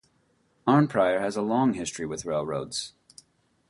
[0.67, 2.93] Arnprior has a long history with railroads.